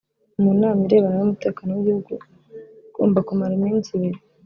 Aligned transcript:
mu 0.41 0.51
nama 0.59 0.79
irebana 0.85 1.17
n’umutekano 1.19 1.69
w’igihugu 1.71 2.11
igomba 2.89 3.25
kumara 3.27 3.53
iminsi 3.59 3.89
ibiri 3.97 4.19